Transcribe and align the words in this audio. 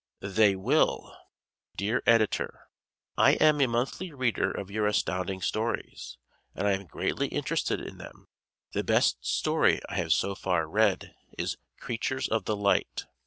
They 0.23 0.55
Will! 0.55 1.15
Dear 1.77 2.01
Editor: 2.07 2.69
I 3.19 3.33
am 3.33 3.61
a 3.61 3.67
monthly 3.67 4.11
reader 4.11 4.49
of 4.49 4.71
your 4.71 4.87
Astounding 4.87 5.41
Stories 5.41 6.17
and 6.55 6.67
I 6.67 6.71
am 6.71 6.87
greatly 6.87 7.27
interested 7.27 7.79
in 7.79 7.99
them. 7.99 8.25
The 8.71 8.83
best 8.83 9.23
story 9.23 9.79
I 9.87 9.97
have 9.97 10.11
so 10.13 10.33
far 10.33 10.67
read 10.67 11.13
is 11.37 11.55
"Creatures 11.79 12.27
of 12.27 12.45
the 12.45 12.55
Light." 12.55 13.05